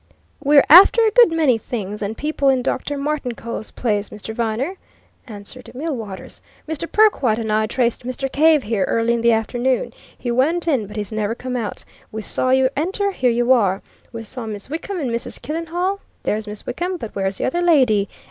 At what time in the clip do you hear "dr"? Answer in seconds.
2.63-2.97